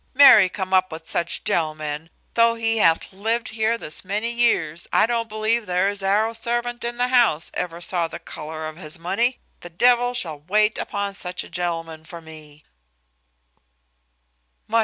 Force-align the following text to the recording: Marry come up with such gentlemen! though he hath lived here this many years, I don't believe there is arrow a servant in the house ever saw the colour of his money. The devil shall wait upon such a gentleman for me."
Marry 0.15 0.49
come 0.49 0.73
up 0.73 0.91
with 0.91 1.05
such 1.05 1.43
gentlemen! 1.43 2.09
though 2.33 2.55
he 2.55 2.79
hath 2.79 3.13
lived 3.13 3.49
here 3.49 3.77
this 3.77 4.03
many 4.03 4.31
years, 4.31 4.87
I 4.91 5.05
don't 5.05 5.29
believe 5.29 5.67
there 5.67 5.87
is 5.87 6.01
arrow 6.01 6.31
a 6.31 6.33
servant 6.33 6.83
in 6.83 6.97
the 6.97 7.09
house 7.09 7.51
ever 7.53 7.79
saw 7.81 8.07
the 8.07 8.17
colour 8.17 8.67
of 8.67 8.77
his 8.77 8.97
money. 8.97 9.37
The 9.59 9.69
devil 9.69 10.15
shall 10.15 10.39
wait 10.39 10.79
upon 10.79 11.13
such 11.13 11.43
a 11.43 11.49
gentleman 11.49 12.03
for 12.03 12.19
me." 12.19 12.63